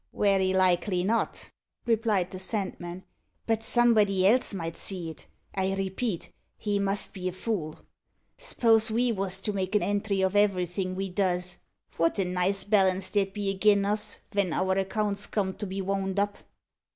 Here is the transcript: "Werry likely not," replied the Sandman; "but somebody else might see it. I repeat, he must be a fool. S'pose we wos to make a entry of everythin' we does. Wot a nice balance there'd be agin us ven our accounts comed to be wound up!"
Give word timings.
"Werry 0.13 0.51
likely 0.51 1.03
not," 1.03 1.51
replied 1.85 2.31
the 2.31 2.39
Sandman; 2.39 3.03
"but 3.45 3.61
somebody 3.61 4.25
else 4.25 4.51
might 4.51 4.75
see 4.75 5.11
it. 5.11 5.27
I 5.53 5.75
repeat, 5.75 6.31
he 6.57 6.79
must 6.79 7.13
be 7.13 7.27
a 7.27 7.31
fool. 7.31 7.75
S'pose 8.39 8.89
we 8.89 9.11
wos 9.11 9.39
to 9.41 9.53
make 9.53 9.75
a 9.75 9.83
entry 9.83 10.21
of 10.21 10.35
everythin' 10.35 10.95
we 10.95 11.09
does. 11.09 11.57
Wot 11.99 12.17
a 12.17 12.25
nice 12.25 12.63
balance 12.63 13.11
there'd 13.11 13.31
be 13.33 13.53
agin 13.53 13.85
us 13.85 14.17
ven 14.31 14.53
our 14.53 14.75
accounts 14.75 15.27
comed 15.27 15.59
to 15.59 15.67
be 15.67 15.83
wound 15.83 16.17
up!" 16.17 16.35